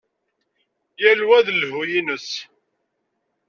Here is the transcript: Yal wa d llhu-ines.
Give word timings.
Yal 1.01 1.19
wa 1.27 1.39
d 1.45 1.47
llhu-ines. 1.55 2.29